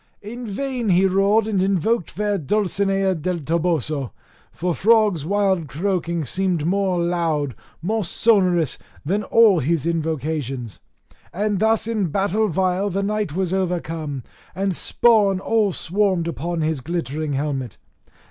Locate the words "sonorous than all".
8.03-9.59